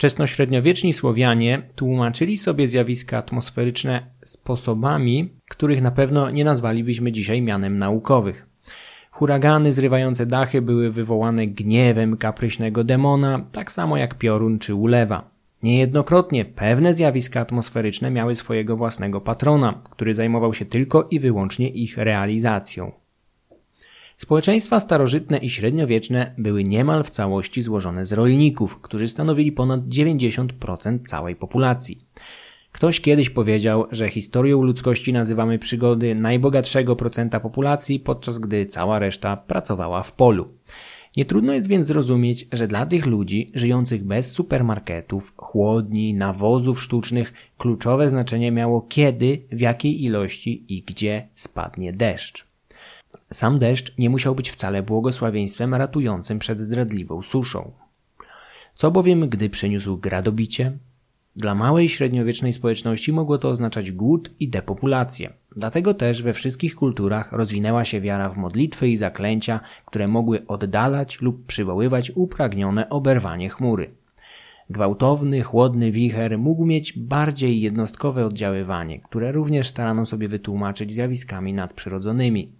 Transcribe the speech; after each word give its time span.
Wczesnośredniowieczni 0.00 0.92
Słowianie 0.92 1.62
tłumaczyli 1.76 2.36
sobie 2.36 2.66
zjawiska 2.66 3.18
atmosferyczne 3.18 4.06
sposobami, 4.24 5.28
których 5.50 5.82
na 5.82 5.90
pewno 5.90 6.30
nie 6.30 6.44
nazwalibyśmy 6.44 7.12
dzisiaj 7.12 7.42
mianem 7.42 7.78
naukowych. 7.78 8.46
Huragany 9.10 9.72
zrywające 9.72 10.26
dachy 10.26 10.62
były 10.62 10.90
wywołane 10.90 11.46
gniewem 11.46 12.16
kapryśnego 12.16 12.84
demona, 12.84 13.46
tak 13.52 13.72
samo 13.72 13.96
jak 13.96 14.18
piorun 14.18 14.58
czy 14.58 14.74
ulewa. 14.74 15.30
Niejednokrotnie 15.62 16.44
pewne 16.44 16.94
zjawiska 16.94 17.40
atmosferyczne 17.40 18.10
miały 18.10 18.34
swojego 18.34 18.76
własnego 18.76 19.20
patrona, 19.20 19.80
który 19.90 20.14
zajmował 20.14 20.54
się 20.54 20.64
tylko 20.64 21.08
i 21.10 21.20
wyłącznie 21.20 21.68
ich 21.68 21.96
realizacją. 21.98 22.92
Społeczeństwa 24.20 24.80
starożytne 24.80 25.38
i 25.38 25.50
średniowieczne 25.50 26.34
były 26.38 26.64
niemal 26.64 27.04
w 27.04 27.10
całości 27.10 27.62
złożone 27.62 28.04
z 28.04 28.12
rolników, 28.12 28.80
którzy 28.80 29.08
stanowili 29.08 29.52
ponad 29.52 29.80
90% 29.80 30.98
całej 31.06 31.36
populacji. 31.36 31.98
Ktoś 32.72 33.00
kiedyś 33.00 33.30
powiedział, 33.30 33.86
że 33.90 34.08
historią 34.08 34.62
ludzkości 34.62 35.12
nazywamy 35.12 35.58
przygody 35.58 36.14
najbogatszego 36.14 36.96
procenta 36.96 37.40
populacji, 37.40 38.00
podczas 38.00 38.38
gdy 38.38 38.66
cała 38.66 38.98
reszta 38.98 39.36
pracowała 39.36 40.02
w 40.02 40.12
polu. 40.12 40.48
Nie 41.16 41.24
trudno 41.24 41.52
jest 41.52 41.68
więc 41.68 41.86
zrozumieć, 41.86 42.48
że 42.52 42.66
dla 42.66 42.86
tych 42.86 43.06
ludzi 43.06 43.50
żyjących 43.54 44.04
bez 44.04 44.32
supermarketów, 44.32 45.32
chłodni, 45.36 46.14
nawozów 46.14 46.82
sztucznych 46.82 47.32
kluczowe 47.58 48.08
znaczenie 48.08 48.52
miało 48.52 48.82
kiedy, 48.82 49.42
w 49.52 49.60
jakiej 49.60 50.04
ilości 50.04 50.64
i 50.68 50.82
gdzie 50.82 51.28
spadnie 51.34 51.92
deszcz. 51.92 52.49
Sam 53.32 53.58
deszcz 53.58 53.98
nie 53.98 54.10
musiał 54.10 54.34
być 54.34 54.50
wcale 54.50 54.82
błogosławieństwem 54.82 55.74
ratującym 55.74 56.38
przed 56.38 56.60
zdradliwą 56.60 57.22
suszą. 57.22 57.72
Co 58.74 58.90
bowiem, 58.90 59.28
gdy 59.28 59.50
przyniósł 59.50 59.96
gradobicie? 59.96 60.78
Dla 61.36 61.54
małej 61.54 61.88
średniowiecznej 61.88 62.52
społeczności 62.52 63.12
mogło 63.12 63.38
to 63.38 63.48
oznaczać 63.48 63.92
głód 63.92 64.30
i 64.40 64.48
depopulację. 64.48 65.32
Dlatego 65.56 65.94
też 65.94 66.22
we 66.22 66.32
wszystkich 66.32 66.74
kulturach 66.74 67.32
rozwinęła 67.32 67.84
się 67.84 68.00
wiara 68.00 68.28
w 68.28 68.36
modlitwy 68.36 68.88
i 68.88 68.96
zaklęcia, 68.96 69.60
które 69.86 70.08
mogły 70.08 70.46
oddalać 70.46 71.20
lub 71.20 71.46
przywoływać 71.46 72.12
upragnione 72.14 72.88
oberwanie 72.88 73.48
chmury. 73.48 73.90
Gwałtowny, 74.70 75.42
chłodny 75.42 75.92
wicher 75.92 76.38
mógł 76.38 76.66
mieć 76.66 76.98
bardziej 76.98 77.60
jednostkowe 77.60 78.26
oddziaływanie, 78.26 79.00
które 79.00 79.32
również 79.32 79.66
starano 79.66 80.06
sobie 80.06 80.28
wytłumaczyć 80.28 80.92
zjawiskami 80.92 81.52
nadprzyrodzonymi. 81.52 82.52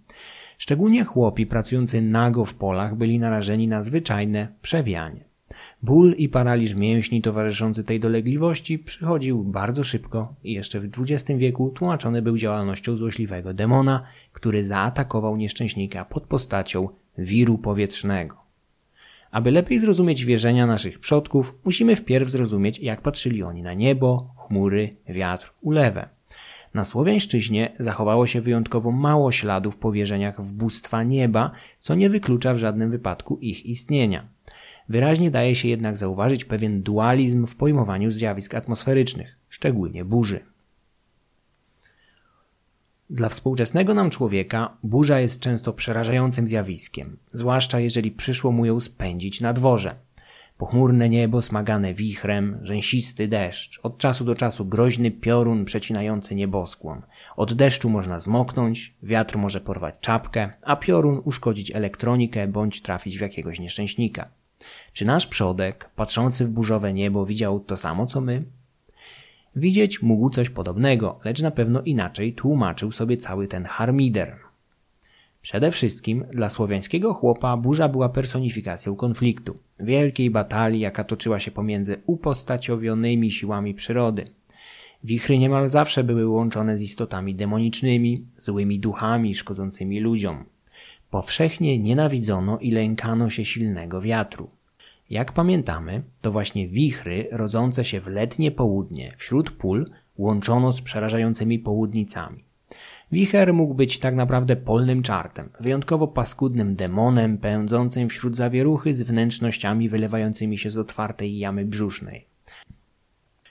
Szczególnie 0.61 1.03
chłopi 1.03 1.45
pracujący 1.45 2.01
nago 2.01 2.45
w 2.45 2.53
polach 2.53 2.95
byli 2.95 3.19
narażeni 3.19 3.67
na 3.67 3.83
zwyczajne 3.83 4.47
przewianie. 4.61 5.23
Ból 5.83 6.15
i 6.17 6.29
paraliż 6.29 6.75
mięśni 6.75 7.21
towarzyszący 7.21 7.83
tej 7.83 7.99
dolegliwości 7.99 8.79
przychodził 8.79 9.43
bardzo 9.43 9.83
szybko 9.83 10.33
i 10.43 10.53
jeszcze 10.53 10.79
w 10.79 10.89
XX 10.97 11.39
wieku 11.39 11.69
tłumaczony 11.69 12.21
był 12.21 12.37
działalnością 12.37 12.95
złośliwego 12.95 13.53
demona, 13.53 14.03
który 14.33 14.65
zaatakował 14.65 15.37
nieszczęśnika 15.37 16.05
pod 16.05 16.23
postacią 16.23 16.89
wiru 17.17 17.57
powietrznego. 17.57 18.37
Aby 19.31 19.51
lepiej 19.51 19.79
zrozumieć 19.79 20.25
wierzenia 20.25 20.67
naszych 20.67 20.99
przodków, 20.99 21.55
musimy 21.65 21.95
wpierw 21.95 22.29
zrozumieć, 22.29 22.79
jak 22.79 23.01
patrzyli 23.01 23.43
oni 23.43 23.61
na 23.61 23.73
niebo, 23.73 24.33
chmury, 24.37 24.95
wiatr, 25.09 25.53
ulewę. 25.61 26.20
Na 26.73 26.83
Słowiańszczyźnie 26.83 27.71
zachowało 27.79 28.27
się 28.27 28.41
wyjątkowo 28.41 28.91
mało 28.91 29.31
śladów 29.31 29.77
po 29.77 29.91
wierzeniach 29.91 30.41
w 30.41 30.51
bóstwa 30.51 31.03
nieba, 31.03 31.51
co 31.79 31.95
nie 31.95 32.09
wyklucza 32.09 32.53
w 32.53 32.57
żadnym 32.57 32.91
wypadku 32.91 33.37
ich 33.37 33.65
istnienia. 33.65 34.27
Wyraźnie 34.89 35.31
daje 35.31 35.55
się 35.55 35.67
jednak 35.67 35.97
zauważyć 35.97 36.45
pewien 36.45 36.83
dualizm 36.83 37.47
w 37.47 37.55
pojmowaniu 37.55 38.11
zjawisk 38.11 38.55
atmosferycznych, 38.55 39.35
szczególnie 39.49 40.05
burzy. 40.05 40.39
Dla 43.09 43.29
współczesnego 43.29 43.93
nam 43.93 44.09
człowieka 44.09 44.77
burza 44.83 45.19
jest 45.19 45.39
często 45.39 45.73
przerażającym 45.73 46.47
zjawiskiem, 46.47 47.17
zwłaszcza 47.33 47.79
jeżeli 47.79 48.11
przyszło 48.11 48.51
mu 48.51 48.65
ją 48.65 48.79
spędzić 48.79 49.41
na 49.41 49.53
dworze. 49.53 49.95
Pochmurne 50.61 51.09
niebo 51.09 51.41
smagane 51.41 51.93
wichrem, 51.93 52.59
rzęsisty 52.61 53.27
deszcz, 53.27 53.79
od 53.83 53.97
czasu 53.97 54.25
do 54.25 54.35
czasu 54.35 54.65
groźny 54.65 55.11
piorun 55.11 55.65
przecinający 55.65 56.35
nieboskłon. 56.35 57.01
Od 57.35 57.53
deszczu 57.53 57.89
można 57.89 58.19
zmoknąć, 58.19 58.93
wiatr 59.03 59.37
może 59.37 59.61
porwać 59.61 59.95
czapkę, 60.01 60.49
a 60.61 60.75
piorun 60.75 61.21
uszkodzić 61.25 61.71
elektronikę 61.71 62.47
bądź 62.47 62.81
trafić 62.81 63.17
w 63.17 63.21
jakiegoś 63.21 63.59
nieszczęśnika. 63.59 64.29
Czy 64.93 65.05
nasz 65.05 65.27
przodek, 65.27 65.89
patrzący 65.95 66.45
w 66.45 66.49
burzowe 66.49 66.93
niebo, 66.93 67.25
widział 67.25 67.59
to 67.59 67.77
samo 67.77 68.05
co 68.05 68.21
my? 68.21 68.43
Widzieć 69.55 70.01
mógł 70.01 70.29
coś 70.29 70.49
podobnego, 70.49 71.19
lecz 71.25 71.41
na 71.41 71.51
pewno 71.51 71.81
inaczej 71.81 72.33
tłumaczył 72.33 72.91
sobie 72.91 73.17
cały 73.17 73.47
ten 73.47 73.65
harmider. 73.65 74.50
Przede 75.41 75.71
wszystkim 75.71 76.25
dla 76.31 76.49
słowiańskiego 76.49 77.13
chłopa 77.13 77.57
burza 77.57 77.89
była 77.89 78.09
personifikacją 78.09 78.95
konfliktu, 78.95 79.57
wielkiej 79.79 80.29
batalii, 80.29 80.79
jaka 80.79 81.03
toczyła 81.03 81.39
się 81.39 81.51
pomiędzy 81.51 82.01
upostaciowionymi 82.05 83.31
siłami 83.31 83.73
przyrody. 83.73 84.27
Wichry 85.03 85.37
niemal 85.37 85.69
zawsze 85.69 86.03
były 86.03 86.27
łączone 86.27 86.77
z 86.77 86.81
istotami 86.81 87.35
demonicznymi, 87.35 88.25
złymi 88.37 88.79
duchami 88.79 89.35
szkodzącymi 89.35 89.99
ludziom. 89.99 90.45
Powszechnie 91.09 91.79
nienawidzono 91.79 92.57
i 92.57 92.71
lękano 92.71 93.29
się 93.29 93.45
silnego 93.45 94.01
wiatru. 94.01 94.49
Jak 95.09 95.31
pamiętamy, 95.31 96.03
to 96.21 96.31
właśnie 96.31 96.67
wichry 96.67 97.27
rodzące 97.31 97.85
się 97.85 98.01
w 98.01 98.07
letnie 98.07 98.51
południe 98.51 99.13
wśród 99.17 99.51
pól 99.51 99.85
łączono 100.17 100.71
z 100.71 100.81
przerażającymi 100.81 101.59
południcami. 101.59 102.43
Wicher 103.11 103.53
mógł 103.53 103.73
być 103.73 103.99
tak 103.99 104.15
naprawdę 104.15 104.55
polnym 104.55 105.03
czartem, 105.03 105.49
wyjątkowo 105.59 106.07
paskudnym 106.07 106.75
demonem 106.75 107.37
pędzącym 107.37 108.09
wśród 108.09 108.35
zawieruchy 108.35 108.93
z 108.93 109.01
wnętrznościami 109.01 109.89
wylewającymi 109.89 110.57
się 110.57 110.69
z 110.69 110.77
otwartej 110.77 111.37
jamy 111.37 111.65
brzusznej. 111.65 112.25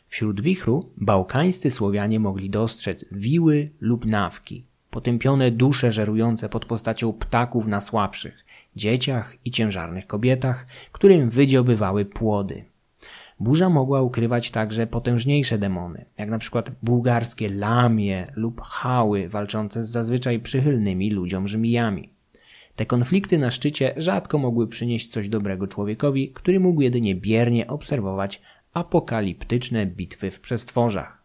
Wśród 0.09 0.41
wichru 0.41 0.81
bałkańscy 0.97 1.70
Słowianie 1.70 2.20
mogli 2.20 2.50
dostrzec 2.50 3.04
wiły 3.12 3.70
lub 3.81 4.06
nawki, 4.06 4.65
potępione 4.91 5.50
dusze 5.50 5.93
żerujące 5.93 6.49
pod 6.49 6.65
postacią 6.65 7.12
ptaków 7.12 7.66
na 7.66 7.81
słabszych, 7.81 8.44
dzieciach 8.76 9.37
i 9.44 9.50
ciężarnych 9.50 10.06
kobietach, 10.06 10.66
którym 10.93 11.31
wydziobywały 11.31 12.04
płody. 12.04 12.65
Burza 13.40 13.68
mogła 13.68 14.02
ukrywać 14.02 14.50
także 14.50 14.86
potężniejsze 14.86 15.58
demony, 15.58 16.04
jak 16.18 16.30
na 16.30 16.38
przykład 16.38 16.70
bułgarskie 16.82 17.48
lamie 17.48 18.26
lub 18.36 18.60
hały 18.60 19.28
walczące 19.28 19.82
z 19.82 19.90
zazwyczaj 19.90 20.40
przychylnymi 20.40 21.10
ludziom 21.10 21.48
żmijami. 21.48 22.08
Te 22.76 22.86
konflikty 22.86 23.38
na 23.38 23.50
szczycie 23.50 23.94
rzadko 23.96 24.38
mogły 24.38 24.68
przynieść 24.68 25.10
coś 25.10 25.28
dobrego 25.28 25.66
człowiekowi, 25.66 26.32
który 26.32 26.60
mógł 26.60 26.80
jedynie 26.80 27.14
biernie 27.14 27.66
obserwować 27.66 28.42
apokaliptyczne 28.72 29.86
bitwy 29.86 30.30
w 30.30 30.40
przestworzach. 30.40 31.22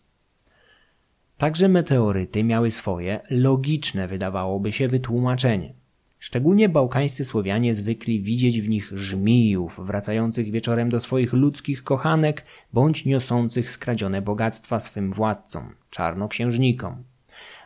Także 1.38 1.68
meteoryty 1.68 2.44
miały 2.44 2.72
swoje, 2.72 3.20
logiczne 3.30 4.08
wydawałoby 4.08 4.72
się, 4.72 4.88
wytłumaczenie. 4.88 5.74
Szczególnie 6.20 6.70
bałkańscy 6.70 7.26
Słowianie 7.26 7.76
zwykli 7.76 8.22
widzieć 8.22 8.62
w 8.62 8.70
nich 8.70 8.92
żmijów 8.96 9.80
wracających 9.84 10.52
wieczorem 10.52 10.90
do 10.90 11.00
swoich 11.00 11.34
ludzkich 11.34 11.84
kochanek 11.84 12.44
bądź 12.74 13.06
niosących 13.06 13.70
skradzione 13.70 14.22
bogactwa 14.22 14.80
swym 14.80 15.14
władcom, 15.14 15.76
czarnoksiężnikom. 15.90 17.04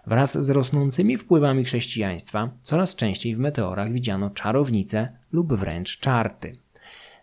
Wraz 0.07 0.45
z 0.45 0.49
rosnącymi 0.49 1.17
wpływami 1.17 1.63
chrześcijaństwa 1.63 2.49
coraz 2.61 2.95
częściej 2.95 3.35
w 3.35 3.39
meteorach 3.39 3.91
widziano 3.91 4.29
czarownice 4.29 5.09
lub 5.31 5.53
wręcz 5.53 5.99
czarty. 5.99 6.55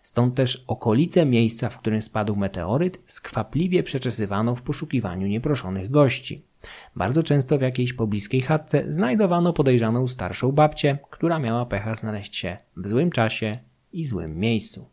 Stąd 0.01 0.35
też 0.35 0.63
okolice 0.67 1.25
miejsca, 1.25 1.69
w 1.69 1.79
którym 1.79 2.01
spadł 2.01 2.35
meteoryt, 2.35 2.99
skwapliwie 3.05 3.83
przeczesywano 3.83 4.55
w 4.55 4.61
poszukiwaniu 4.61 5.27
nieproszonych 5.27 5.91
gości. 5.91 6.41
Bardzo 6.95 7.23
często 7.23 7.57
w 7.57 7.61
jakiejś 7.61 7.93
pobliskiej 7.93 8.41
chatce 8.41 8.83
znajdowano 8.91 9.53
podejrzaną 9.53 10.07
starszą 10.07 10.51
babcię, 10.51 10.97
która 11.09 11.39
miała 11.39 11.65
pecha 11.65 11.95
znaleźć 11.95 12.35
się 12.35 12.57
w 12.77 12.87
złym 12.87 13.11
czasie 13.11 13.57
i 13.93 14.05
złym 14.05 14.39
miejscu. 14.39 14.87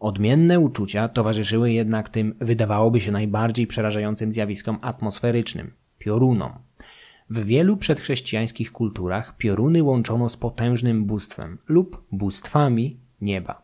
Odmienne 0.00 0.60
uczucia 0.60 1.08
towarzyszyły 1.08 1.72
jednak 1.72 2.08
tym, 2.08 2.34
wydawałoby 2.40 3.00
się, 3.00 3.12
najbardziej 3.12 3.66
przerażającym 3.66 4.32
zjawiskom 4.32 4.78
atmosferycznym 4.82 5.72
piorunom. 5.98 6.52
W 7.30 7.44
wielu 7.44 7.76
przedchrześcijańskich 7.76 8.72
kulturach 8.72 9.36
pioruny 9.36 9.82
łączono 9.82 10.28
z 10.28 10.36
potężnym 10.36 11.04
bóstwem 11.04 11.58
lub 11.68 12.04
bóstwami 12.12 12.96
nieba. 13.20 13.62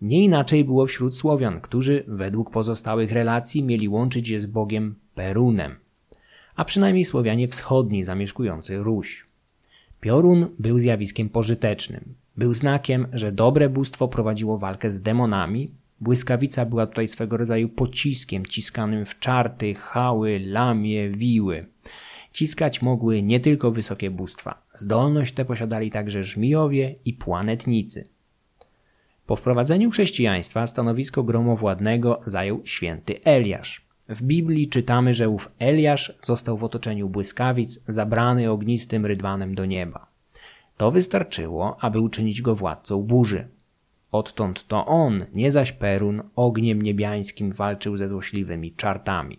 Nie 0.00 0.24
inaczej 0.24 0.64
było 0.64 0.86
wśród 0.86 1.16
Słowian, 1.16 1.60
którzy 1.60 2.04
według 2.08 2.50
pozostałych 2.50 3.12
relacji 3.12 3.62
mieli 3.62 3.88
łączyć 3.88 4.28
je 4.28 4.40
z 4.40 4.46
Bogiem 4.46 4.94
Perunem, 5.20 5.76
a 6.56 6.64
przynajmniej 6.64 7.04
Słowianie 7.04 7.48
wschodni 7.48 8.04
zamieszkujący 8.04 8.76
Ruś. 8.78 9.26
Piorun 10.00 10.48
był 10.58 10.78
zjawiskiem 10.78 11.28
pożytecznym. 11.28 12.14
Był 12.36 12.54
znakiem, 12.54 13.06
że 13.12 13.32
dobre 13.32 13.68
bóstwo 13.68 14.08
prowadziło 14.08 14.58
walkę 14.58 14.90
z 14.90 15.02
demonami, 15.02 15.74
Błyskawica 16.00 16.66
była 16.66 16.86
tutaj 16.86 17.08
swego 17.08 17.36
rodzaju 17.36 17.68
pociskiem 17.68 18.46
ciskanym 18.46 19.06
w 19.06 19.18
czarty, 19.18 19.74
chały, 19.74 20.40
lamie, 20.46 21.10
wiły. 21.10 21.66
Ciskać 22.32 22.82
mogły 22.82 23.22
nie 23.22 23.40
tylko 23.40 23.70
wysokie 23.70 24.10
bóstwa. 24.10 24.62
Zdolność 24.74 25.34
tę 25.34 25.44
posiadali 25.44 25.90
także 25.90 26.24
żmijowie 26.24 26.94
i 27.04 27.12
płanetnicy. 27.12 28.08
Po 29.26 29.36
wprowadzeniu 29.36 29.90
chrześcijaństwa 29.90 30.66
stanowisko 30.66 31.22
gromowładnego 31.22 32.20
zajął 32.26 32.60
święty 32.64 33.24
Eliasz. 33.24 33.89
W 34.10 34.22
Biblii 34.22 34.68
czytamy, 34.68 35.14
że 35.14 35.28
ów 35.28 35.50
Eliasz 35.58 36.12
został 36.22 36.58
w 36.58 36.64
otoczeniu 36.64 37.08
błyskawic 37.08 37.84
zabrany 37.88 38.50
ognistym 38.50 39.06
rydwanem 39.06 39.54
do 39.54 39.66
nieba. 39.66 40.06
To 40.76 40.90
wystarczyło, 40.90 41.76
aby 41.80 42.00
uczynić 42.00 42.42
go 42.42 42.56
władcą 42.56 43.02
burzy. 43.02 43.48
Odtąd 44.12 44.66
to 44.66 44.86
on, 44.86 45.26
nie 45.34 45.50
zaś 45.50 45.72
Perun, 45.72 46.22
ogniem 46.36 46.82
niebiańskim 46.82 47.52
walczył 47.52 47.96
ze 47.96 48.08
złośliwymi 48.08 48.72
czartami. 48.72 49.38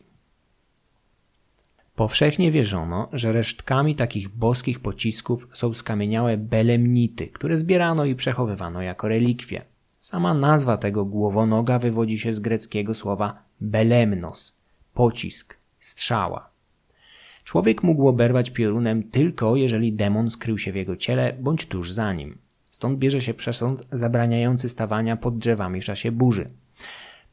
Powszechnie 1.96 2.52
wierzono, 2.52 3.10
że 3.14 3.32
resztkami 3.32 3.96
takich 3.96 4.30
boskich 4.30 4.80
pocisków 4.80 5.48
są 5.54 5.74
skamieniałe 5.74 6.38
belemnity, 6.38 7.28
które 7.28 7.58
zbierano 7.58 8.06
i 8.06 8.16
przechowywano 8.16 8.82
jako 8.82 9.08
relikwie. 9.08 9.62
Sama 10.00 10.34
nazwa 10.34 10.78
tego 10.78 11.06
głowonoga 11.06 11.80
wywodzi 11.80 12.18
się 12.18 12.34
z 12.34 12.40
greckiego 12.40 12.94
słowa 12.94 13.44
belemnos, 13.62 14.61
pocisk, 14.94 15.58
strzała. 15.80 16.50
Człowiek 17.44 17.84
mógł 17.84 18.08
oberwać 18.08 18.50
piorunem 18.50 19.04
tylko, 19.04 19.56
jeżeli 19.56 19.94
demon 19.94 20.30
skrył 20.30 20.58
się 20.58 20.72
w 20.72 20.76
jego 20.76 20.96
ciele 20.96 21.38
bądź 21.40 21.66
tuż 21.66 21.92
za 21.92 22.14
nim. 22.14 22.38
Stąd 22.72 23.00
bierze 23.00 23.22
się 23.22 23.34
przesąd 23.34 23.88
zabraniający 23.92 24.70
stawania 24.70 25.18
pod 25.18 25.38
drzewami 25.38 25.82
w 25.82 25.86
czasie 25.86 26.12
burzy. 26.12 26.50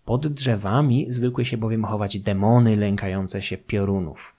Pod 0.05 0.27
drzewami 0.27 1.07
zwykły 1.09 1.45
się 1.45 1.57
bowiem 1.57 1.85
chować 1.85 2.19
demony 2.19 2.77
lękające 2.77 3.43
się 3.43 3.59
piorunów. 3.59 4.35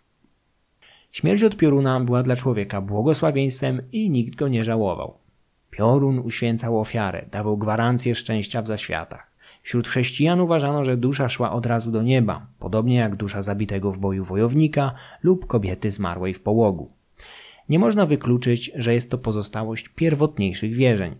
Śmierć 1.11 1.43
od 1.43 1.57
pioruna 1.57 1.99
była 1.99 2.23
dla 2.23 2.35
człowieka 2.35 2.81
błogosławieństwem 2.81 3.81
i 3.91 4.09
nikt 4.09 4.35
go 4.35 4.47
nie 4.47 4.63
żałował. 4.63 5.17
Piorun 5.69 6.19
uświęcał 6.19 6.79
ofiarę, 6.79 7.25
dawał 7.31 7.57
gwarancję 7.57 8.15
szczęścia 8.15 8.61
w 8.61 8.67
zaświatach. 8.67 9.28
Wśród 9.63 9.87
chrześcijan 9.87 10.41
uważano, 10.41 10.83
że 10.83 10.97
dusza 10.97 11.29
szła 11.29 11.51
od 11.51 11.65
razu 11.65 11.91
do 11.91 12.01
nieba, 12.01 12.47
podobnie 12.59 12.95
jak 12.95 13.15
dusza 13.15 13.41
zabitego 13.41 13.91
w 13.91 13.97
boju 13.97 14.25
wojownika 14.25 14.93
lub 15.23 15.47
kobiety 15.47 15.91
zmarłej 15.91 16.33
w 16.33 16.41
połogu. 16.41 16.91
Nie 17.69 17.79
można 17.79 18.05
wykluczyć, 18.05 18.71
że 18.75 18.93
jest 18.93 19.11
to 19.11 19.17
pozostałość 19.17 19.89
pierwotniejszych 19.89 20.73
wierzeń. 20.73 21.15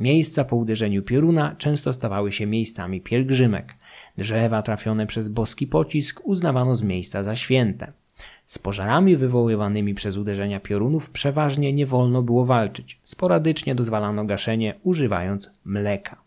Miejsca 0.00 0.44
po 0.44 0.56
uderzeniu 0.56 1.02
pioruna 1.02 1.54
często 1.58 1.92
stawały 1.92 2.32
się 2.32 2.46
miejscami 2.46 3.00
pielgrzymek. 3.00 3.74
Drzewa 4.18 4.62
trafione 4.62 5.06
przez 5.06 5.28
boski 5.28 5.66
pocisk 5.66 6.20
uznawano 6.24 6.76
z 6.76 6.82
miejsca 6.82 7.22
za 7.22 7.36
święte. 7.36 7.92
Z 8.44 8.58
pożarami 8.58 9.16
wywoływanymi 9.16 9.94
przez 9.94 10.16
uderzenia 10.16 10.60
piorunów 10.60 11.10
przeważnie 11.10 11.72
nie 11.72 11.86
wolno 11.86 12.22
było 12.22 12.44
walczyć. 12.44 13.00
Sporadycznie 13.02 13.74
dozwalano 13.74 14.24
gaszenie 14.24 14.74
używając 14.82 15.50
mleka. 15.64 16.23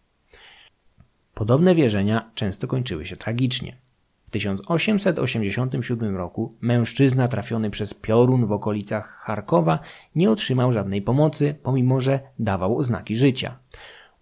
Podobne 1.38 1.76
wierzenia 1.76 2.32
często 2.36 2.68
kończyły 2.68 3.06
się 3.06 3.18
tragicznie. 3.18 3.78
W 4.26 4.32
1887 4.32 6.16
roku 6.16 6.56
mężczyzna 6.62 7.28
trafiony 7.28 7.70
przez 7.70 7.94
piorun 7.94 8.46
w 8.46 8.52
okolicach 8.52 9.08
Charkowa 9.08 9.80
nie 10.16 10.32
otrzymał 10.32 10.72
żadnej 10.72 11.02
pomocy, 11.02 11.56
pomimo 11.64 12.02
że 12.02 12.20
dawał 12.40 12.78
oznaki 12.78 13.16
życia. 13.16 13.60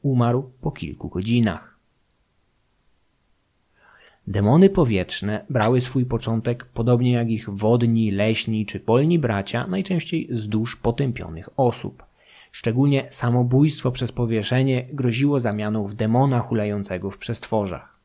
Umarł 0.01 0.51
po 0.61 0.71
kilku 0.71 1.09
godzinach. 1.09 1.79
Demony 4.27 4.69
powietrzne 4.69 5.45
brały 5.49 5.81
swój 5.81 6.05
początek, 6.05 6.65
podobnie 6.65 7.11
jak 7.11 7.29
ich 7.29 7.49
wodni, 7.49 8.11
leśni 8.11 8.65
czy 8.65 8.79
polni 8.79 9.19
bracia, 9.19 9.67
najczęściej 9.67 10.27
z 10.29 10.49
dusz 10.49 10.75
potępionych 10.75 11.49
osób. 11.57 12.04
Szczególnie 12.55 13.07
samobójstwo 13.09 13.91
przez 13.91 14.11
powieszenie 14.11 14.87
groziło 14.93 15.39
zamianą 15.39 15.87
w 15.87 15.93
demona 15.93 16.39
hulającego 16.39 17.11
w 17.11 17.17
przestworzach. 17.17 17.99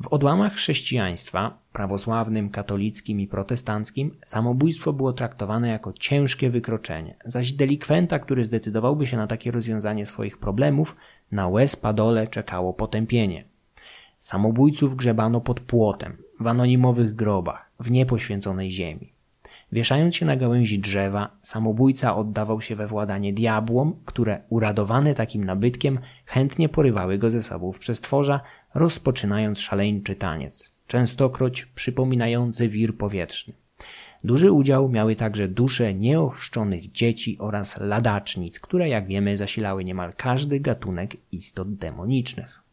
W 0.00 0.06
odłamach 0.08 0.54
chrześcijaństwa, 0.54 1.58
prawosławnym, 1.72 2.50
katolickim 2.50 3.20
i 3.20 3.26
protestanckim, 3.26 4.16
samobójstwo 4.24 4.92
było 4.92 5.12
traktowane 5.12 5.68
jako 5.68 5.92
ciężkie 5.92 6.50
wykroczenie, 6.50 7.16
zaś 7.24 7.52
delikwenta, 7.52 8.18
który 8.18 8.44
zdecydowałby 8.44 9.06
się 9.06 9.16
na 9.16 9.26
takie 9.26 9.50
rozwiązanie 9.50 10.06
swoich 10.06 10.38
problemów, 10.38 10.96
na 11.32 11.48
łez 11.48 11.76
padole 11.76 12.26
czekało 12.26 12.72
potępienie. 12.72 13.44
Samobójców 14.18 14.96
grzebano 14.96 15.40
pod 15.40 15.60
płotem, 15.60 16.16
w 16.40 16.46
anonimowych 16.46 17.14
grobach, 17.14 17.70
w 17.80 17.90
niepoświęconej 17.90 18.70
ziemi. 18.70 19.13
Wieszając 19.74 20.16
się 20.16 20.26
na 20.26 20.36
gałęzi 20.36 20.78
drzewa, 20.78 21.36
samobójca 21.42 22.16
oddawał 22.16 22.60
się 22.60 22.76
we 22.76 22.86
władanie 22.86 23.32
diabłom, 23.32 23.96
które 24.04 24.40
uradowane 24.48 25.14
takim 25.14 25.44
nabytkiem 25.44 25.98
chętnie 26.26 26.68
porywały 26.68 27.18
go 27.18 27.30
ze 27.30 27.42
sobą 27.42 27.72
w 27.72 27.78
przestworza, 27.78 28.40
rozpoczynając 28.74 29.60
szaleńczy 29.60 30.16
taniec, 30.16 30.72
częstokroć 30.86 31.66
przypominający 31.66 32.68
wir 32.68 32.96
powietrzny. 32.96 33.54
Duży 34.24 34.52
udział 34.52 34.88
miały 34.88 35.16
także 35.16 35.48
dusze 35.48 35.94
nieochrzczonych 35.94 36.90
dzieci 36.90 37.38
oraz 37.38 37.80
ladacznic, 37.80 38.60
które 38.60 38.88
jak 38.88 39.06
wiemy 39.06 39.36
zasilały 39.36 39.84
niemal 39.84 40.12
każdy 40.16 40.60
gatunek 40.60 41.16
istot 41.32 41.74
demonicznych. 41.74 42.63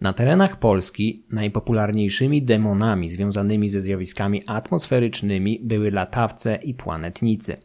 Na 0.00 0.12
terenach 0.12 0.58
Polski 0.58 1.22
najpopularniejszymi 1.30 2.42
demonami 2.42 3.08
związanymi 3.08 3.68
ze 3.68 3.80
zjawiskami 3.80 4.42
atmosferycznymi 4.46 5.60
były 5.62 5.90
latawce 5.90 6.56
i 6.56 6.74
planetnicy. 6.74 7.56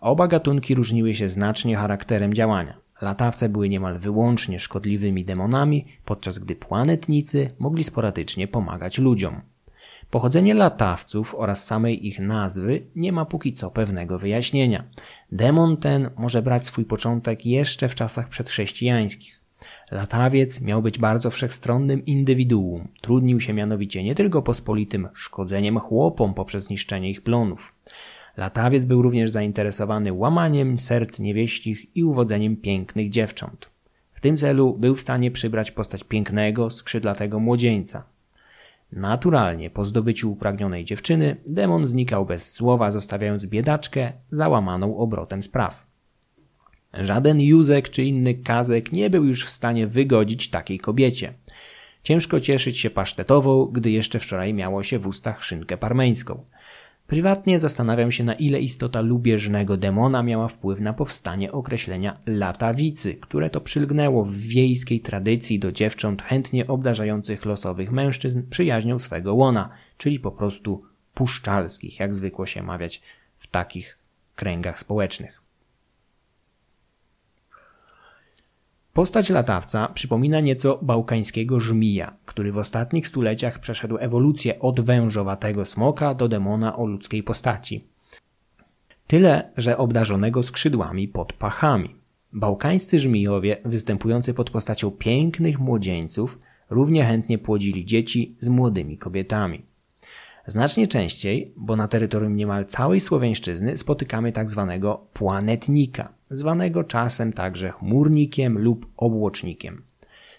Oba 0.00 0.28
gatunki 0.28 0.74
różniły 0.74 1.14
się 1.14 1.28
znacznie 1.28 1.76
charakterem 1.76 2.34
działania. 2.34 2.78
Latawce 3.00 3.48
były 3.48 3.68
niemal 3.68 3.98
wyłącznie 3.98 4.60
szkodliwymi 4.60 5.24
demonami, 5.24 5.84
podczas 6.04 6.38
gdy 6.38 6.56
planetnicy 6.56 7.48
mogli 7.58 7.84
sporadycznie 7.84 8.48
pomagać 8.48 8.98
ludziom. 8.98 9.40
Pochodzenie 10.10 10.54
latawców 10.54 11.34
oraz 11.34 11.64
samej 11.64 12.06
ich 12.06 12.20
nazwy 12.20 12.86
nie 12.96 13.12
ma 13.12 13.24
póki 13.24 13.52
co 13.52 13.70
pewnego 13.70 14.18
wyjaśnienia. 14.18 14.84
Demon 15.32 15.76
ten 15.76 16.10
może 16.16 16.42
brać 16.42 16.66
swój 16.66 16.84
początek 16.84 17.46
jeszcze 17.46 17.88
w 17.88 17.94
czasach 17.94 18.28
przedchrześcijańskich. 18.28 19.37
Latawiec 19.90 20.60
miał 20.60 20.82
być 20.82 20.98
bardzo 20.98 21.30
wszechstronnym 21.30 22.06
indywiduum. 22.06 22.88
Trudnił 23.00 23.40
się 23.40 23.52
mianowicie 23.52 24.04
nie 24.04 24.14
tylko 24.14 24.42
pospolitym 24.42 25.08
szkodzeniem 25.14 25.78
chłopom 25.78 26.34
poprzez 26.34 26.70
niszczenie 26.70 27.10
ich 27.10 27.22
plonów. 27.22 27.72
Latawiec 28.36 28.84
był 28.84 29.02
również 29.02 29.30
zainteresowany 29.30 30.12
łamaniem 30.12 30.78
serc 30.78 31.18
niewieścich 31.18 31.96
i 31.96 32.04
uwodzeniem 32.04 32.56
pięknych 32.56 33.10
dziewcząt. 33.10 33.70
W 34.12 34.20
tym 34.20 34.36
celu 34.36 34.76
był 34.78 34.94
w 34.94 35.00
stanie 35.00 35.30
przybrać 35.30 35.70
postać 35.70 36.04
pięknego, 36.04 36.70
skrzydlatego 36.70 37.40
młodzieńca. 37.40 38.04
Naturalnie 38.92 39.70
po 39.70 39.84
zdobyciu 39.84 40.32
upragnionej 40.32 40.84
dziewczyny 40.84 41.36
demon 41.46 41.86
znikał 41.86 42.26
bez 42.26 42.52
słowa, 42.52 42.90
zostawiając 42.90 43.46
biedaczkę 43.46 44.12
załamaną 44.30 44.96
obrotem 44.96 45.42
spraw. 45.42 45.87
Żaden 46.94 47.40
Józek 47.40 47.90
czy 47.90 48.04
inny 48.04 48.34
Kazek 48.34 48.92
nie 48.92 49.10
był 49.10 49.24
już 49.24 49.44
w 49.44 49.50
stanie 49.50 49.86
wygodzić 49.86 50.50
takiej 50.50 50.78
kobiecie. 50.78 51.34
Ciężko 52.02 52.40
cieszyć 52.40 52.78
się 52.78 52.90
pasztetową, 52.90 53.66
gdy 53.66 53.90
jeszcze 53.90 54.18
wczoraj 54.18 54.54
miało 54.54 54.82
się 54.82 54.98
w 54.98 55.06
ustach 55.06 55.44
szynkę 55.44 55.76
parmeńską. 55.76 56.44
Prywatnie 57.06 57.60
zastanawiam 57.60 58.12
się, 58.12 58.24
na 58.24 58.34
ile 58.34 58.60
istota 58.60 59.00
lubieżnego 59.00 59.76
demona 59.76 60.22
miała 60.22 60.48
wpływ 60.48 60.80
na 60.80 60.92
powstanie 60.92 61.52
określenia 61.52 62.18
latawicy, 62.26 63.14
które 63.14 63.50
to 63.50 63.60
przylgnęło 63.60 64.24
w 64.24 64.34
wiejskiej 64.34 65.00
tradycji 65.00 65.58
do 65.58 65.72
dziewcząt 65.72 66.22
chętnie 66.22 66.66
obdarzających 66.66 67.44
losowych 67.44 67.92
mężczyzn 67.92 68.42
przyjaźnią 68.50 68.98
swego 68.98 69.34
łona, 69.34 69.70
czyli 69.98 70.20
po 70.20 70.30
prostu 70.30 70.82
puszczalskich, 71.14 72.00
jak 72.00 72.14
zwykło 72.14 72.46
się 72.46 72.62
mawiać 72.62 73.02
w 73.36 73.46
takich 73.46 73.98
kręgach 74.36 74.78
społecznych. 74.78 75.37
Postać 78.92 79.30
latawca 79.30 79.88
przypomina 79.88 80.40
nieco 80.40 80.78
bałkańskiego 80.82 81.60
żmija, 81.60 82.16
który 82.24 82.52
w 82.52 82.58
ostatnich 82.58 83.08
stuleciach 83.08 83.58
przeszedł 83.58 83.98
ewolucję 83.98 84.58
od 84.58 84.80
wężowatego 84.80 85.64
smoka 85.64 86.14
do 86.14 86.28
demona 86.28 86.76
o 86.76 86.86
ludzkiej 86.86 87.22
postaci. 87.22 87.84
Tyle, 89.06 89.50
że 89.56 89.78
obdarzonego 89.78 90.42
skrzydłami 90.42 91.08
pod 91.08 91.32
pachami. 91.32 91.94
Bałkańscy 92.32 92.98
żmijowie, 92.98 93.56
występujący 93.64 94.34
pod 94.34 94.50
postacią 94.50 94.90
pięknych 94.90 95.58
młodzieńców, 95.58 96.38
równie 96.70 97.04
chętnie 97.04 97.38
płodzili 97.38 97.84
dzieci 97.84 98.36
z 98.38 98.48
młodymi 98.48 98.98
kobietami. 98.98 99.67
Znacznie 100.48 100.86
częściej, 100.86 101.52
bo 101.56 101.76
na 101.76 101.88
terytorium 101.88 102.36
niemal 102.36 102.64
całej 102.64 103.00
Słowiańszczyzny 103.00 103.76
spotykamy 103.76 104.32
tak 104.32 104.50
zwanego 104.50 105.06
planetnika– 105.12 106.12
zwanego 106.30 106.84
czasem 106.84 107.32
także 107.32 107.70
chmurnikiem 107.70 108.58
lub 108.58 108.86
obłocznikiem. 108.96 109.82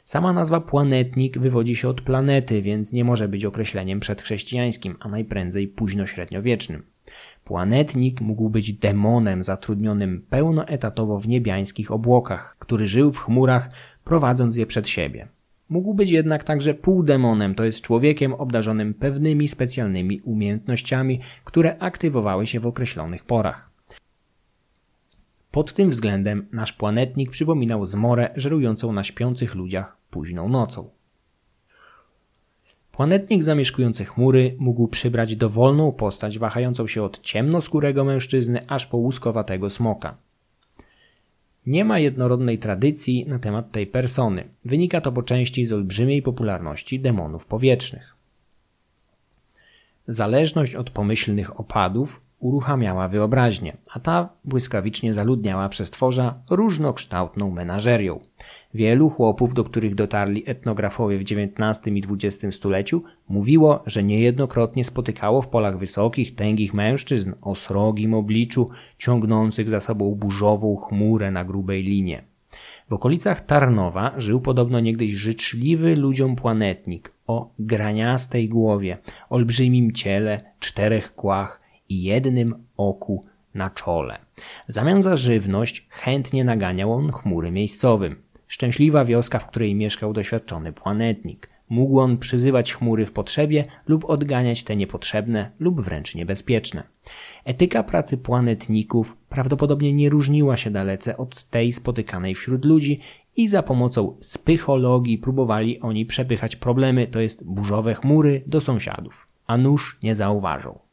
Sama 0.03 0.33
nazwa 0.33 0.61
planetnik 0.61 1.37
wywodzi 1.37 1.75
się 1.75 1.89
od 1.89 2.01
planety, 2.01 2.61
więc 2.61 2.93
nie 2.93 3.03
może 3.03 3.27
być 3.27 3.45
określeniem 3.45 3.99
przedchrześcijańskim, 3.99 4.95
a 4.99 5.09
najprędzej 5.09 5.67
późnośredniowiecznym. 5.67 6.83
Planetnik 7.45 8.21
mógł 8.21 8.49
być 8.49 8.73
demonem 8.73 9.43
zatrudnionym 9.43 10.25
pełnoetatowo 10.29 11.19
w 11.19 11.27
niebiańskich 11.27 11.91
obłokach, 11.91 12.55
który 12.59 12.87
żył 12.87 13.11
w 13.11 13.19
chmurach, 13.19 13.69
prowadząc 14.03 14.55
je 14.55 14.65
przed 14.65 14.89
siebie. 14.89 15.27
Mógł 15.69 15.93
być 15.93 16.11
jednak 16.11 16.43
także 16.43 16.73
półdemonem, 16.73 17.55
to 17.55 17.63
jest 17.63 17.81
człowiekiem 17.81 18.33
obdarzonym 18.33 18.93
pewnymi 18.93 19.47
specjalnymi 19.47 20.21
umiejętnościami, 20.21 21.19
które 21.43 21.79
aktywowały 21.79 22.47
się 22.47 22.59
w 22.59 22.67
określonych 22.67 23.25
porach. 23.25 23.69
Pod 25.51 25.73
tym 25.73 25.89
względem 25.89 26.47
nasz 26.51 26.73
planetnik 26.73 27.31
przypominał 27.31 27.85
zmorę 27.85 28.29
żerującą 28.35 28.91
na 28.91 29.03
śpiących 29.03 29.55
ludziach 29.55 29.97
późną 30.09 30.49
nocą. 30.49 30.89
Planetnik 32.91 33.43
zamieszkujący 33.43 34.05
chmury 34.05 34.55
mógł 34.59 34.87
przybrać 34.87 35.35
dowolną 35.35 35.91
postać 35.91 36.39
wahającą 36.39 36.87
się 36.87 37.03
od 37.03 37.21
ciemnoskórego 37.21 38.05
mężczyzny 38.05 38.67
aż 38.67 38.85
po 38.85 38.97
łuskowatego 38.97 39.69
smoka. 39.69 40.17
Nie 41.65 41.85
ma 41.85 41.99
jednorodnej 41.99 42.57
tradycji 42.57 43.25
na 43.27 43.39
temat 43.39 43.71
tej 43.71 43.87
persony. 43.87 44.43
Wynika 44.65 45.01
to 45.01 45.11
po 45.11 45.23
części 45.23 45.65
z 45.65 45.73
olbrzymiej 45.73 46.21
popularności 46.21 46.99
demonów 46.99 47.45
powietrznych. 47.45 48.15
Zależność 50.07 50.75
od 50.75 50.89
pomyślnych 50.89 51.59
opadów 51.59 52.21
uruchamiała 52.39 53.07
wyobraźnię, 53.07 53.77
a 53.93 53.99
ta 53.99 54.29
błyskawicznie 54.45 55.13
zaludniała 55.13 55.69
przestworza 55.69 56.41
różnokształtną 56.49 57.51
menażerią. 57.51 58.19
Wielu 58.73 59.09
chłopów, 59.09 59.53
do 59.53 59.63
których 59.63 59.95
dotarli 59.95 60.43
etnografowie 60.45 61.17
w 61.17 61.21
XIX 61.21 61.95
i 61.95 62.03
XX 62.09 62.55
stuleciu, 62.55 63.01
mówiło, 63.29 63.83
że 63.85 64.03
niejednokrotnie 64.03 64.83
spotykało 64.83 65.41
w 65.41 65.47
polach 65.47 65.77
wysokich, 65.77 66.35
tęgich 66.35 66.73
mężczyzn 66.73 67.33
o 67.41 67.55
srogim 67.55 68.13
obliczu, 68.13 68.69
ciągnących 68.97 69.69
za 69.69 69.79
sobą 69.79 70.15
burzową 70.15 70.75
chmurę 70.75 71.31
na 71.31 71.45
grubej 71.45 71.83
linie. 71.83 72.23
W 72.89 72.93
okolicach 72.93 73.41
Tarnowa 73.41 74.13
żył 74.17 74.41
podobno 74.41 74.79
niegdyś 74.79 75.11
życzliwy 75.11 75.95
ludziom 75.95 76.35
planetnik 76.35 77.11
o 77.27 77.53
graniastej 77.59 78.49
głowie, 78.49 78.97
olbrzymim 79.29 79.91
ciele, 79.91 80.41
czterech 80.59 81.15
kłach 81.15 81.61
i 81.89 82.03
jednym 82.03 82.55
oku 82.77 83.23
na 83.53 83.69
czole. 83.69 84.19
W 84.67 84.71
zamian 84.71 85.01
za 85.01 85.17
żywność 85.17 85.87
chętnie 85.89 86.43
naganiał 86.43 86.93
on 86.93 87.11
chmury 87.11 87.51
miejscowym. 87.51 88.15
Szczęśliwa 88.47 89.05
wioska, 89.05 89.39
w 89.39 89.47
której 89.47 89.75
mieszkał 89.75 90.13
doświadczony 90.13 90.73
planetnik. 90.73 91.49
Mógł 91.69 91.99
on 91.99 92.17
przyzywać 92.17 92.73
chmury 92.73 93.05
w 93.05 93.11
potrzebie 93.11 93.65
lub 93.87 94.05
odganiać 94.05 94.63
te 94.63 94.75
niepotrzebne 94.75 95.51
lub 95.59 95.81
wręcz 95.81 96.15
niebezpieczne. 96.15 96.83
Etyka 97.45 97.83
pracy 97.83 98.17
planetników 98.17 99.17
prawdopodobnie 99.29 99.93
nie 99.93 100.09
różniła 100.09 100.57
się 100.57 100.71
dalece 100.71 101.17
od 101.17 101.43
tej 101.43 101.71
spotykanej 101.71 102.35
wśród 102.35 102.65
ludzi 102.65 102.99
i 103.35 103.47
za 103.47 103.63
pomocą 103.63 104.15
spychologii 104.21 105.17
próbowali 105.17 105.79
oni 105.79 106.05
przepychać 106.05 106.55
problemy, 106.55 107.07
to 107.07 107.19
jest 107.19 107.43
burzowe 107.43 107.95
chmury, 107.95 108.43
do 108.47 108.61
sąsiadów. 108.61 109.27
A 109.47 109.57
nóż 109.57 109.97
nie 110.03 110.15
zauważył. 110.15 110.88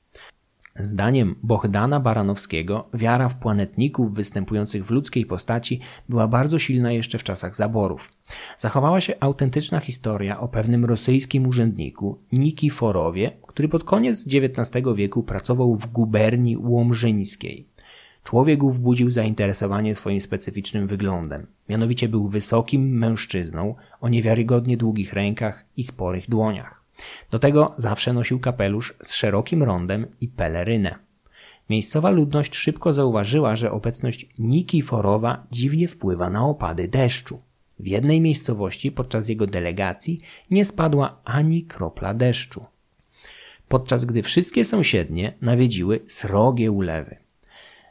Zdaniem 0.81 1.35
Bohdana 1.43 2.01
Baranowskiego 2.01 2.89
wiara 2.95 3.29
w 3.29 3.39
planetników 3.39 4.15
występujących 4.15 4.87
w 4.87 4.91
ludzkiej 4.91 5.27
postaci 5.27 5.81
była 6.09 6.29
bardzo 6.29 6.59
silna 6.59 6.93
jeszcze 6.93 7.19
w 7.19 7.25
czasach 7.25 7.57
zaborów. 7.57 8.11
Zachowała 8.59 9.01
się 9.01 9.15
autentyczna 9.21 9.81
historia 9.81 10.41
o 10.41 10.49
pewnym 10.49 10.85
rosyjskim 10.85 11.47
urzędniku 11.47 12.19
Nikiforowie, 12.33 13.33
który 13.47 13.69
pod 13.69 13.85
koniec 13.85 14.27
XIX 14.27 14.87
wieku 14.97 15.23
pracował 15.23 15.77
w 15.77 15.87
guberni 15.87 16.57
łomżyńskiej. 16.57 17.69
Człowiek 18.25 18.63
ów 18.63 18.81
budził 18.81 19.11
zainteresowanie 19.11 19.95
swoim 19.95 20.21
specyficznym 20.21 20.87
wyglądem. 20.87 21.47
Mianowicie 21.69 22.09
był 22.09 22.29
wysokim 22.29 22.99
mężczyzną 22.99 23.75
o 24.01 24.09
niewiarygodnie 24.09 24.77
długich 24.77 25.13
rękach 25.13 25.65
i 25.77 25.85
sporych 25.85 26.31
dłoniach. 26.31 26.86
Do 27.31 27.39
tego 27.39 27.75
zawsze 27.77 28.13
nosił 28.13 28.41
kapelusz 28.41 28.95
z 29.03 29.15
szerokim 29.15 29.63
rondem 29.63 30.07
i 30.21 30.29
pelerynę. 30.29 30.95
Miejscowa 31.71 32.11
ludność 32.11 32.57
szybko 32.57 32.93
zauważyła, 32.93 33.57
że 33.57 33.73
obecność 33.73 34.27
Nikiforowa 34.39 35.47
dziwnie 35.51 35.89
wpływa 35.89 36.31
na 36.31 36.47
opady 36.47 36.89
deszczu. 36.89 37.39
W 37.79 37.87
jednej 37.87 38.21
miejscowości 38.21 38.93
podczas 38.93 39.29
jego 39.29 39.47
delegacji 39.47 40.21
nie 40.51 40.65
spadła 40.65 41.21
ani 41.25 41.63
kropla 41.63 42.15
deszczu. 42.15 42.67
Podczas 43.69 44.05
gdy 44.05 44.23
wszystkie 44.23 44.65
sąsiednie 44.65 45.33
nawiedziły 45.41 46.01
srogie 46.07 46.71
ulewy. 46.71 47.17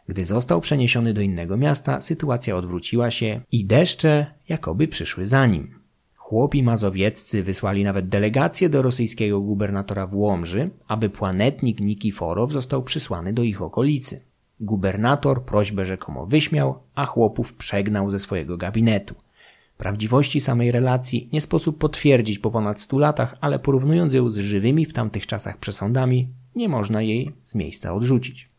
Gdy 0.08 0.26
został 0.26 0.62
przeniesiony 0.62 1.14
do 1.14 1.22
innego 1.22 1.58
miasta, 1.58 2.02
sytuacja 2.02 2.56
odwróciła 2.56 3.12
się 3.12 3.42
i 3.52 3.66
deszcze 3.66 4.26
jakoby 4.50 4.88
przyszły 4.88 5.26
za 5.26 5.46
nim. 5.46 5.75
Chłopi 6.26 6.64
mazowieccy 6.64 7.44
wysłali 7.44 7.84
nawet 7.84 8.10
delegację 8.10 8.70
do 8.70 8.82
rosyjskiego 8.82 9.42
gubernatora 9.42 10.08
w 10.08 10.16
Łomży, 10.16 10.70
aby 10.88 11.10
planetnik 11.10 11.80
Nikiforow 11.80 12.52
został 12.52 12.84
przysłany 12.84 13.34
do 13.34 13.44
ich 13.44 13.62
okolicy. 13.62 14.22
Gubernator 14.60 15.44
prośbę 15.44 15.86
rzekomo 15.86 16.26
wyśmiał, 16.26 16.80
a 16.96 17.06
chłopów 17.06 17.54
przegnał 17.54 18.12
ze 18.12 18.20
swojego 18.20 18.58
gabinetu. 18.58 19.16
Prawdziwości 19.78 20.42
samej 20.42 20.72
relacji 20.72 21.30
nie 21.34 21.42
sposób 21.42 21.78
potwierdzić 21.78 22.40
po 22.40 22.52
ponad 22.52 22.80
stu 22.80 22.98
latach, 22.98 23.38
ale 23.42 23.60
porównując 23.60 24.14
ją 24.14 24.30
z 24.30 24.38
żywymi 24.38 24.86
w 24.86 24.94
tamtych 24.94 25.28
czasach 25.28 25.58
przesądami, 25.58 26.28
nie 26.56 26.70
można 26.70 27.02
jej 27.02 27.32
z 27.44 27.56
miejsca 27.56 27.94
odrzucić. 27.94 28.55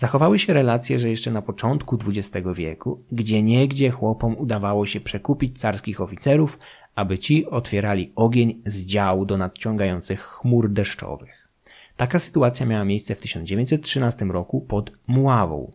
Zachowały 0.00 0.38
się 0.38 0.52
relacje, 0.52 0.98
że 0.98 1.10
jeszcze 1.10 1.30
na 1.30 1.42
początku 1.42 1.98
XX 2.06 2.46
wieku, 2.54 3.04
gdzie 3.12 3.42
niegdzie 3.42 3.90
chłopom 3.90 4.38
udawało 4.38 4.86
się 4.86 5.00
przekupić 5.00 5.58
carskich 5.58 6.00
oficerów, 6.00 6.58
aby 6.94 7.18
ci 7.18 7.46
otwierali 7.46 8.12
ogień 8.16 8.62
z 8.66 8.84
działu 8.84 9.26
do 9.26 9.36
nadciągających 9.36 10.20
chmur 10.20 10.70
deszczowych. 10.70 11.48
Taka 11.96 12.18
sytuacja 12.18 12.66
miała 12.66 12.84
miejsce 12.84 13.14
w 13.14 13.20
1913 13.20 14.24
roku 14.24 14.60
pod 14.60 14.92
Muławą. 15.06 15.70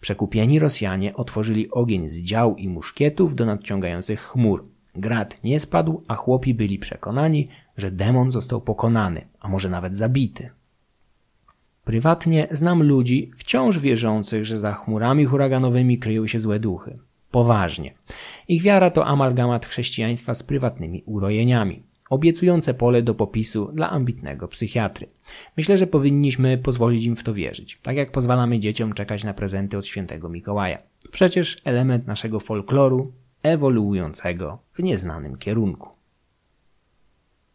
Przekupieni 0.00 0.58
Rosjanie 0.58 1.14
otworzyli 1.14 1.70
ogień 1.70 2.08
z 2.08 2.22
dział 2.22 2.56
i 2.56 2.68
muszkietów 2.68 3.34
do 3.34 3.46
nadciągających 3.46 4.20
chmur. 4.20 4.64
Grad 4.94 5.44
nie 5.44 5.60
spadł, 5.60 6.02
a 6.08 6.14
chłopi 6.14 6.54
byli 6.54 6.78
przekonani, 6.78 7.48
że 7.76 7.90
demon 7.90 8.32
został 8.32 8.60
pokonany, 8.60 9.26
a 9.40 9.48
może 9.48 9.70
nawet 9.70 9.96
zabity. 9.96 10.50
Prywatnie 11.94 12.48
znam 12.50 12.82
ludzi 12.82 13.30
wciąż 13.36 13.78
wierzących, 13.78 14.44
że 14.44 14.58
za 14.58 14.72
chmurami 14.72 15.24
huraganowymi 15.24 15.98
kryją 15.98 16.26
się 16.26 16.40
złe 16.40 16.60
duchy. 16.60 16.94
Poważnie. 17.30 17.94
Ich 18.48 18.62
wiara 18.62 18.90
to 18.90 19.06
amalgamat 19.06 19.66
chrześcijaństwa 19.66 20.34
z 20.34 20.42
prywatnymi 20.42 21.02
urojeniami, 21.06 21.82
obiecujące 22.10 22.74
pole 22.74 23.02
do 23.02 23.14
popisu 23.14 23.72
dla 23.72 23.90
ambitnego 23.90 24.48
psychiatry. 24.48 25.06
Myślę, 25.56 25.78
że 25.78 25.86
powinniśmy 25.86 26.58
pozwolić 26.58 27.04
im 27.04 27.16
w 27.16 27.22
to 27.22 27.34
wierzyć, 27.34 27.78
tak 27.82 27.96
jak 27.96 28.12
pozwalamy 28.12 28.58
dzieciom 28.58 28.92
czekać 28.92 29.24
na 29.24 29.34
prezenty 29.34 29.78
od 29.78 29.86
świętego 29.86 30.28
Mikołaja. 30.28 30.78
Przecież 31.12 31.56
element 31.64 32.06
naszego 32.06 32.40
folkloru 32.40 33.12
ewoluującego 33.42 34.58
w 34.72 34.82
nieznanym 34.82 35.36
kierunku. 35.36 35.88